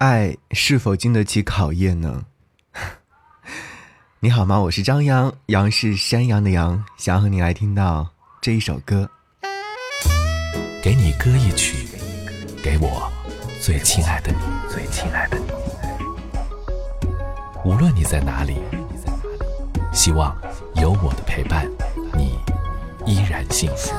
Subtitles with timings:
[0.00, 2.24] 爱是否经得起考验呢？
[4.20, 4.58] 你好吗？
[4.58, 8.08] 我是张扬，杨是山羊的羊，想和你来听到
[8.40, 9.10] 这一首歌。
[10.82, 11.86] 给你歌一曲，
[12.62, 13.12] 给我
[13.60, 14.38] 最亲爱的你，
[14.72, 15.44] 最亲爱的你。
[17.62, 18.56] 无论你在哪里，
[19.92, 20.34] 希望
[20.76, 21.70] 有我的陪伴，
[22.14, 22.38] 你
[23.04, 23.92] 依然幸福。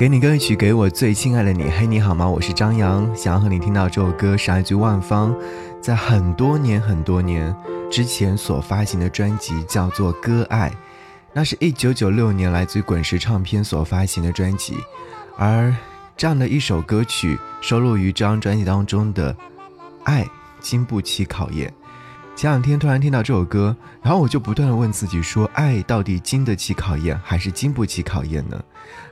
[0.00, 1.64] 给你歌曲，给我最亲爱的你。
[1.64, 2.26] 嘿，你好吗？
[2.26, 5.36] 我是张扬，想要和你听到这首歌是来自万芳，
[5.78, 7.54] 在很多年很多年
[7.90, 10.70] 之前所发行的专辑叫做《割爱》，
[11.34, 14.78] 那是一九九六年来自于滚石唱片所发行的专辑，
[15.36, 15.76] 而
[16.16, 19.34] 这样的一首歌曲收录于这张专辑当中的
[20.04, 20.26] 《爱
[20.60, 21.68] 经不起考验》。
[22.36, 28.58] 前两天突然听到这首歌，然后我就不断的问自己说：爱到底经得起考验，还是经不起考验呢？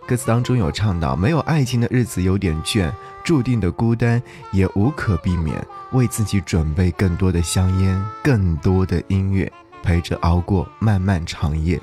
[0.06, 2.90] 歌词当中有唱到：没有爱情的日子有点倦，
[3.22, 5.62] 注定的孤单也无可避免。
[5.92, 9.50] 为自己准备更多的香烟，更多的音乐，
[9.82, 11.78] 陪着熬过漫漫长夜。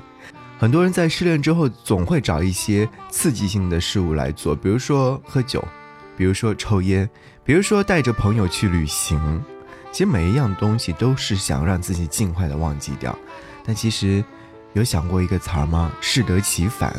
[0.58, 5.62] 很多人在失恋之后，总会找一些刺激性的事物来做，比如说喝酒，
[6.16, 7.08] 比如说抽烟，
[7.44, 9.44] 比如说带着朋友去旅行。
[9.96, 13.18] 其实每一样东西都是想让自己尽快的忘记掉，
[13.64, 14.22] 但其实
[14.74, 15.90] 有想过一个词儿吗？
[16.02, 16.94] 适得其反。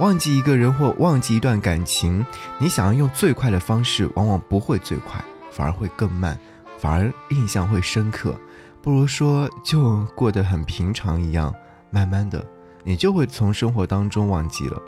[0.00, 2.22] 忘记一个人或忘记一段感情，
[2.58, 5.18] 你想要用最快的方式，往往不会最快，
[5.50, 6.38] 反而会更慢，
[6.76, 8.38] 反而印象会深刻。
[8.82, 11.54] 不如说就过得很平常一样，
[11.88, 12.44] 慢慢的，
[12.84, 14.78] 你就会从生活当中忘记了。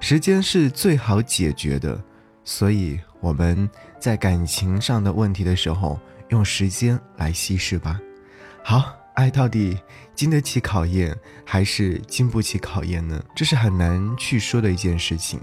[0.00, 2.02] 时间是最好解决的，
[2.42, 6.00] 所以我们在感情上的问题的时候。
[6.28, 8.00] 用时间来稀释吧。
[8.62, 9.78] 好，爱到底
[10.14, 13.22] 经得起考验，还是经不起考验呢？
[13.34, 15.40] 这是很难去说的一件事情。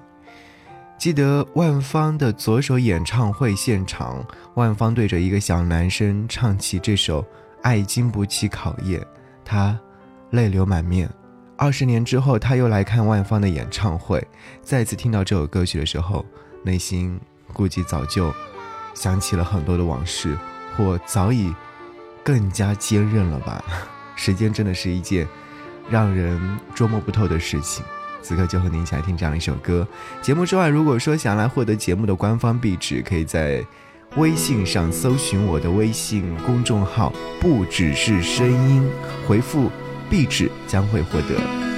[0.98, 4.26] 记得万芳的左手演唱会现场，
[4.56, 7.22] 万芳对着一个小男生唱起这首
[7.62, 9.02] 《爱经不起考验》，
[9.44, 9.78] 他
[10.32, 11.10] 泪流满面。
[11.58, 14.26] 二十年之后，他又来看万芳的演唱会，
[14.62, 16.26] 再次听到这首歌曲的时候，
[16.64, 17.20] 内心
[17.52, 18.34] 估计早就
[18.94, 20.38] 想起了很多的往事。
[20.76, 21.54] 或早已
[22.24, 23.64] 更加坚韧了吧？
[24.16, 25.28] 时间真的是一件
[25.90, 27.84] 让人捉摸不透的事情。
[28.22, 29.86] 此刻就和您一起来听这样一首歌。
[30.22, 33.62] 节目之外，如果说想来获得节目的官方壁纸，可以在
[34.16, 37.12] 微信上搜寻我的微信公众号
[37.42, 38.90] “不只是声音”，
[39.28, 39.70] 回复
[40.10, 41.73] “壁纸”将会获得。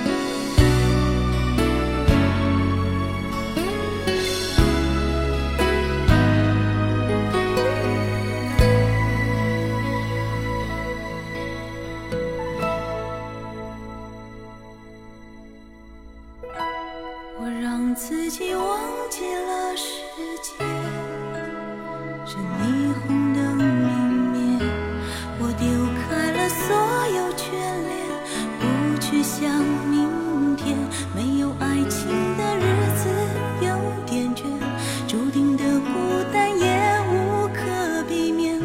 [35.66, 36.66] 的孤单也
[37.12, 38.60] 无可避免。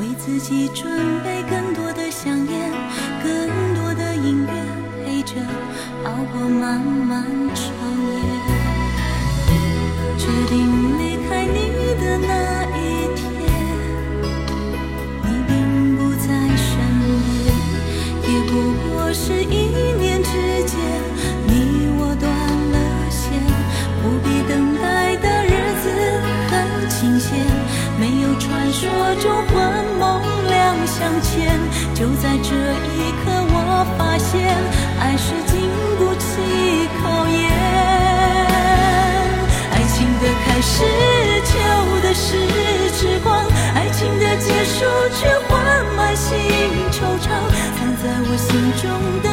[0.00, 0.84] 为自己准
[1.24, 2.70] 备更多的香烟，
[3.22, 4.52] 更多的音乐，
[5.04, 5.34] 陪着
[6.04, 7.24] 熬过漫漫
[7.54, 7.64] 长
[32.02, 34.42] 就在这一刻，我发现
[34.98, 36.42] 爱是经不起
[36.98, 37.46] 考验。
[39.70, 40.82] 爱情的开始，
[41.46, 41.54] 旧
[42.02, 42.42] 的是
[42.90, 43.46] 时光，
[43.76, 44.82] 爱情的结束
[45.14, 45.54] 却换
[45.94, 46.34] 满心
[46.90, 47.30] 惆怅。
[47.78, 48.50] 藏在我心
[48.82, 48.90] 中
[49.22, 49.31] 的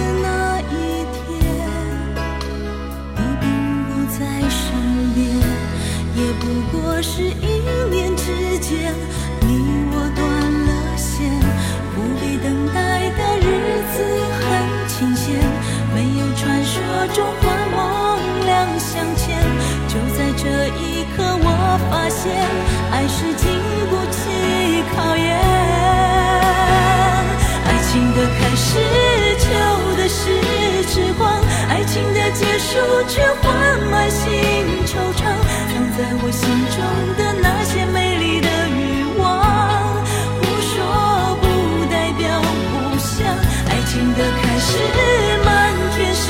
[0.00, 1.20] 的那一天，
[3.16, 3.44] 你并
[3.84, 4.18] 不在
[4.48, 4.64] 身
[5.14, 5.20] 边，
[6.16, 6.42] 也不
[6.72, 7.46] 过是一
[7.90, 8.24] 念之
[8.58, 8.94] 间。
[9.42, 9.48] 你
[9.92, 10.18] 我断
[10.66, 11.28] 了线，
[11.92, 12.78] 不必等待
[13.10, 13.46] 的日
[13.92, 13.94] 子
[14.40, 14.48] 很
[14.88, 15.36] 清闲，
[15.94, 16.74] 没有传说
[17.12, 17.44] 中幻
[17.76, 17.78] 梦
[18.46, 19.22] 两相欠。
[19.86, 20.44] 就在这
[20.78, 21.46] 一刻，我
[21.90, 22.20] 发现
[22.90, 23.44] 爱是经
[23.90, 24.18] 不起
[24.94, 25.29] 考验。
[32.40, 32.68] 结束
[33.06, 34.32] 却换满心
[34.86, 35.20] 惆怅，
[35.68, 36.80] 藏在我心中
[37.18, 39.22] 的那些美丽的欲望，
[40.40, 41.44] 不说不
[41.92, 42.40] 代表
[42.72, 43.28] 不想，
[43.68, 44.72] 爱情的开始
[45.44, 45.48] 满
[45.94, 46.24] 天是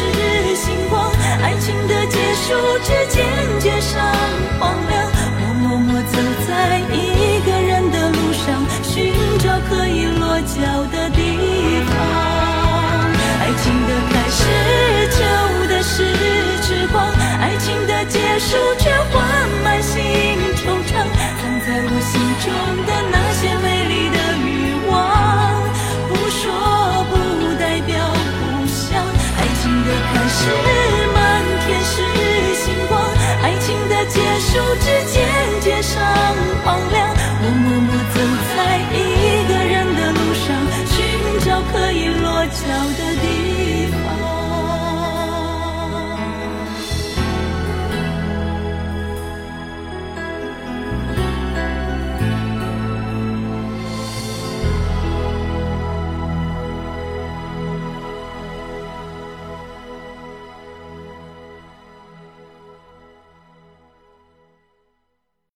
[0.57, 1.13] 星光，
[1.43, 2.49] 爱情的结束
[2.83, 3.25] 却渐
[3.61, 4.20] 渐伤。